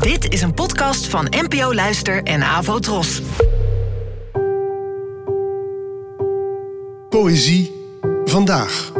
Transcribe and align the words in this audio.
Dit 0.00 0.32
is 0.32 0.42
een 0.42 0.54
podcast 0.54 1.06
van 1.06 1.26
NPO 1.30 1.74
Luister 1.74 2.22
en 2.22 2.42
Avo 2.42 2.78
Tros. 2.78 3.22
Poëzie 7.08 7.72
vandaag. 8.24 8.92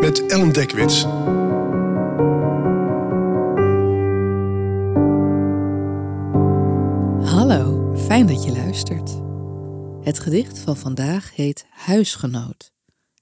Met 0.00 0.26
Ellen 0.26 0.52
Dekwits. 0.52 1.02
Hallo, 7.32 7.94
fijn 8.06 8.26
dat 8.26 8.44
je 8.44 8.52
luistert. 8.52 9.20
Het 10.00 10.18
gedicht 10.18 10.58
van 10.58 10.76
vandaag 10.76 11.34
heet 11.34 11.66
Huisgenoot 11.70 12.72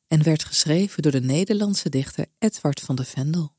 en 0.09 0.23
werd 0.23 0.45
geschreven 0.45 1.03
door 1.03 1.13
de 1.13 1.21
Nederlandse 1.21 1.89
dichter 1.89 2.27
Edward 2.39 2.81
van 2.81 2.97
de 2.97 3.05
Vendel, 3.05 3.57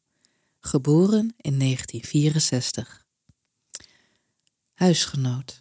geboren 0.60 1.34
in 1.38 1.60
1964. 1.60 3.06
Huisgenoot. 4.74 5.60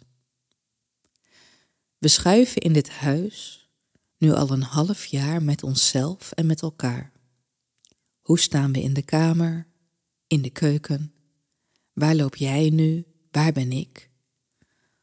We 1.97 2.07
schuiven 2.07 2.61
in 2.61 2.73
dit 2.73 2.89
huis 2.89 3.69
nu 4.17 4.31
al 4.31 4.49
een 4.49 4.63
half 4.63 5.05
jaar 5.05 5.43
met 5.43 5.63
onszelf 5.63 6.31
en 6.31 6.45
met 6.45 6.61
elkaar. 6.61 7.11
Hoe 8.21 8.39
staan 8.39 8.73
we 8.73 8.81
in 8.81 8.93
de 8.93 9.01
kamer, 9.01 9.67
in 10.27 10.41
de 10.41 10.49
keuken? 10.49 11.13
Waar 11.93 12.15
loop 12.15 12.35
jij 12.35 12.69
nu? 12.69 13.05
Waar 13.31 13.51
ben 13.51 13.71
ik? 13.71 14.09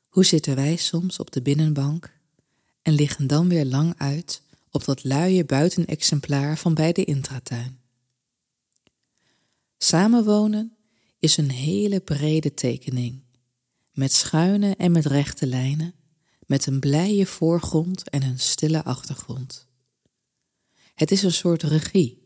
Hoe 0.08 0.24
zitten 0.24 0.54
wij 0.54 0.76
soms 0.76 1.18
op 1.18 1.32
de 1.32 1.42
binnenbank 1.42 2.14
en 2.82 2.92
liggen 2.92 3.26
dan 3.26 3.48
weer 3.48 3.64
lang 3.64 3.94
uit 3.96 4.42
op 4.70 4.84
dat 4.84 5.04
luie 5.04 5.44
buitenexemplaar 5.44 6.58
van 6.58 6.74
bij 6.74 6.92
de 6.92 7.04
intratuin. 7.04 7.80
Samenwonen 9.78 10.76
is 11.18 11.36
een 11.36 11.50
hele 11.50 12.00
brede 12.00 12.54
tekening, 12.54 13.22
met 13.92 14.12
schuine 14.12 14.76
en 14.76 14.92
met 14.92 15.06
rechte 15.06 15.46
lijnen, 15.46 15.94
met 16.46 16.66
een 16.66 16.80
blije 16.80 17.26
voorgrond 17.26 18.10
en 18.10 18.22
een 18.22 18.38
stille 18.38 18.84
achtergrond. 18.84 19.66
Het 20.94 21.10
is 21.10 21.22
een 21.22 21.32
soort 21.32 21.62
regie. 21.62 22.24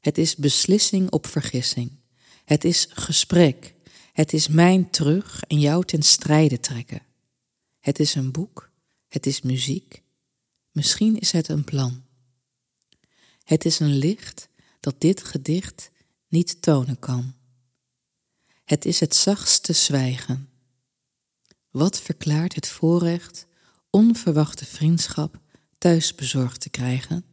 Het 0.00 0.18
is 0.18 0.36
beslissing 0.36 1.10
op 1.10 1.26
vergissing. 1.26 1.90
Het 2.44 2.64
is 2.64 2.86
gesprek. 2.90 3.74
Het 4.12 4.32
is 4.32 4.48
mijn 4.48 4.90
terug 4.90 5.42
en 5.42 5.60
jou 5.60 5.84
ten 5.84 6.02
strijde 6.02 6.60
trekken. 6.60 7.02
Het 7.80 7.98
is 7.98 8.14
een 8.14 8.32
boek. 8.32 8.70
Het 9.08 9.26
is 9.26 9.40
muziek. 9.40 10.02
Misschien 10.70 11.18
is 11.18 11.32
het 11.32 11.48
een 11.48 11.64
plan. 11.64 12.04
Het 13.42 13.64
is 13.64 13.78
een 13.78 13.96
licht 13.96 14.48
dat 14.80 15.00
dit 15.00 15.24
gedicht 15.24 15.90
niet 16.32 16.62
tonen 16.62 16.98
kan. 16.98 17.34
Het 18.64 18.84
is 18.84 19.00
het 19.00 19.14
zachtste 19.14 19.72
zwijgen. 19.72 20.48
Wat 21.70 22.00
verklaart 22.00 22.54
het 22.54 22.68
voorrecht 22.68 23.46
onverwachte 23.90 24.64
vriendschap 24.64 25.40
thuis 25.78 26.14
bezorgd 26.14 26.60
te 26.60 26.70
krijgen? 26.70 27.24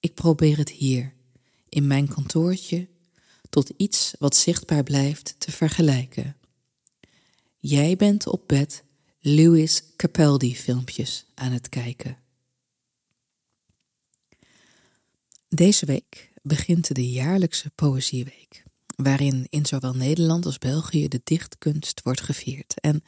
Ik 0.00 0.14
probeer 0.14 0.56
het 0.56 0.70
hier, 0.70 1.14
in 1.68 1.86
mijn 1.86 2.08
kantoortje, 2.08 2.88
tot 3.50 3.72
iets 3.76 4.14
wat 4.18 4.36
zichtbaar 4.36 4.82
blijft 4.82 5.34
te 5.38 5.52
vergelijken. 5.52 6.36
Jij 7.56 7.96
bent 7.96 8.26
op 8.26 8.48
bed 8.48 8.84
Lewis 9.18 9.82
Capaldi 9.96 10.56
filmpjes 10.56 11.26
aan 11.34 11.52
het 11.52 11.68
kijken. 11.68 12.18
Deze 15.48 15.86
week 15.86 16.27
begint 16.42 16.94
de 16.94 17.10
jaarlijkse 17.10 17.70
Poëzieweek, 17.74 18.62
waarin 18.96 19.46
in 19.48 19.66
zowel 19.66 19.94
Nederland 19.94 20.46
als 20.46 20.58
België 20.58 21.08
de 21.08 21.20
dichtkunst 21.24 22.00
wordt 22.02 22.20
gevierd. 22.20 22.80
En 22.80 23.02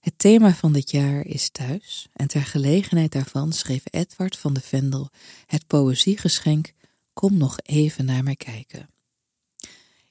het 0.00 0.14
thema 0.16 0.54
van 0.54 0.72
dit 0.72 0.90
jaar 0.90 1.24
is 1.26 1.48
thuis, 1.50 2.08
en 2.12 2.26
ter 2.26 2.42
gelegenheid 2.42 3.12
daarvan 3.12 3.52
schreef 3.52 3.82
Edward 3.84 4.36
van 4.36 4.52
de 4.54 4.60
Vendel 4.60 5.10
het 5.46 5.66
poëziegeschenk 5.66 6.72
Kom 7.12 7.36
nog 7.36 7.58
even 7.62 8.04
naar 8.04 8.22
mij 8.22 8.36
kijken. 8.36 8.90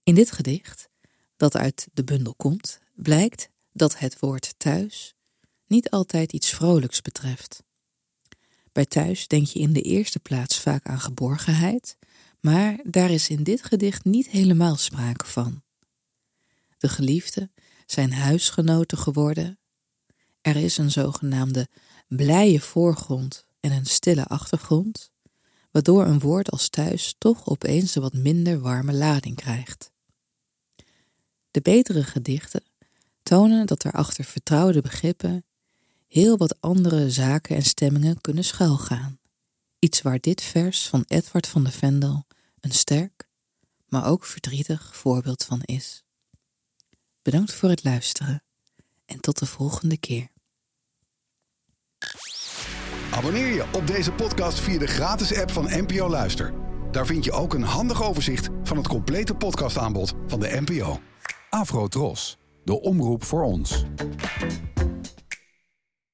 In 0.04 0.16
dit 0.16 0.32
gedicht, 0.32 0.90
dat 1.38 1.56
uit 1.56 1.88
de 1.94 2.04
bundel 2.04 2.34
komt, 2.36 2.80
blijkt 2.96 3.50
dat 3.74 4.00
het 4.00 4.20
woord 4.20 4.54
thuis 4.58 5.14
niet 5.68 5.90
altijd 5.90 6.34
iets 6.34 6.50
vrolijks 6.50 7.02
betreft. 7.02 7.64
Bij 8.72 8.86
thuis 8.86 9.28
denk 9.28 9.48
je 9.48 9.60
in 9.60 9.74
de 9.74 9.82
eerste 9.82 10.20
plaats 10.20 10.60
vaak 10.60 10.88
aan 10.88 11.00
geborgenheid, 11.00 11.98
maar 12.40 12.80
daar 12.84 13.12
is 13.12 13.30
in 13.30 13.44
dit 13.44 13.64
gedicht 13.64 14.06
niet 14.06 14.30
helemaal 14.30 14.76
sprake 14.76 15.26
van. 15.26 15.64
De 16.78 16.90
geliefden 16.90 17.52
zijn 17.86 18.14
huisgenoten 18.14 18.98
geworden. 18.98 19.60
Er 20.42 20.56
is 20.56 20.78
een 20.78 20.92
zogenaamde 20.92 21.68
blije 22.08 22.60
voorgrond 22.60 23.46
en 23.60 23.72
een 23.72 23.86
stille 23.86 24.26
achtergrond, 24.26 25.12
waardoor 25.72 26.06
een 26.06 26.20
woord 26.20 26.52
als 26.52 26.70
thuis 26.70 27.16
toch 27.18 27.48
opeens 27.48 27.96
een 27.96 28.02
wat 28.02 28.14
minder 28.14 28.60
warme 28.60 28.94
lading 28.94 29.36
krijgt. 29.36 29.92
De 31.52 31.62
betere 31.62 32.04
gedichten 32.04 32.64
tonen 33.24 33.66
dat 33.66 33.84
er 33.84 33.92
achter 33.92 34.24
vertrouwde 34.24 34.82
begrippen 34.82 35.44
heel 36.08 36.38
wat 36.38 36.62
andere 36.62 37.10
zaken 37.10 37.56
en 37.56 37.64
stemmingen 37.64 38.22
kunnen 38.22 38.44
schuilgaan. 38.44 39.19
Iets 39.80 40.02
waar 40.02 40.20
dit 40.20 40.42
vers 40.42 40.88
van 40.88 41.04
Edward 41.08 41.48
van 41.48 41.64
de 41.64 41.72
Vendel 41.72 42.26
een 42.60 42.72
sterk, 42.72 43.30
maar 43.88 44.06
ook 44.06 44.26
verdrietig 44.26 44.96
voorbeeld 44.96 45.44
van 45.44 45.62
is. 45.62 46.04
Bedankt 47.22 47.54
voor 47.54 47.70
het 47.70 47.84
luisteren 47.84 48.44
en 49.06 49.20
tot 49.20 49.40
de 49.40 49.46
volgende 49.46 49.98
keer. 49.98 50.28
Abonneer 53.12 53.54
je 53.54 53.66
op 53.74 53.88
deze 53.88 54.12
podcast 54.12 54.60
via 54.60 54.80
de 54.80 54.88
gratis 54.88 55.38
app 55.38 55.52
van 55.52 55.64
NPO 55.64 56.10
Luister. 56.10 56.54
Daar 56.92 57.06
vind 57.06 57.24
je 57.24 57.32
ook 57.32 57.54
een 57.54 57.64
handig 57.64 58.04
overzicht 58.04 58.50
van 58.64 58.78
het 58.78 58.88
complete 58.88 59.36
podcastaanbod 59.36 60.14
van 60.28 60.40
de 60.40 60.62
NPO. 60.66 61.00
Afro 61.50 61.88
Tros, 61.88 62.38
de 62.64 62.82
omroep 62.82 63.24
voor 63.24 63.44
ons. 63.44 63.86